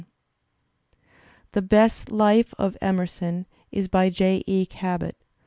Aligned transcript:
The 1.51 1.61
best 1.61 2.09
"Life" 2.09 2.55
of 2.57 2.75
Emerson 2.81 3.45
is 3.69 3.87
by 3.87 4.09
J. 4.09 4.41
E. 4.47 4.65
Cabot. 4.65 5.15